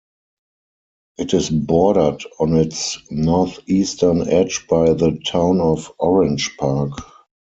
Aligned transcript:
It 1.19 1.35
is 1.35 1.51
bordered 1.51 2.23
on 2.39 2.55
its 2.55 2.97
northeastern 3.11 4.27
edge 4.27 4.65
by 4.67 4.93
the 4.93 5.21
Town 5.27 5.61
of 5.61 5.91
Orange 5.99 6.57
Park. 6.57 6.93